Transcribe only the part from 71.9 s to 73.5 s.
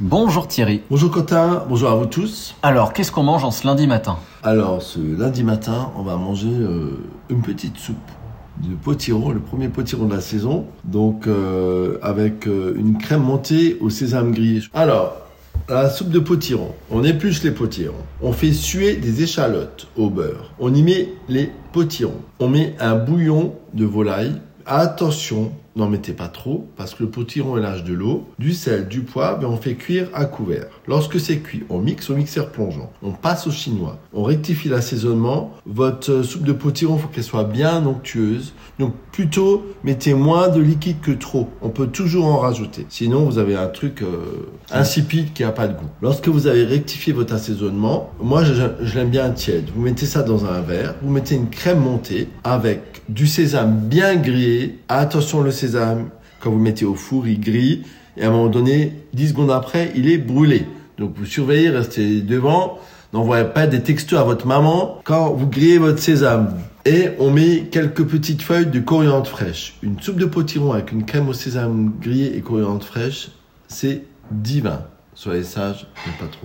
grillé et coriandre fraîche,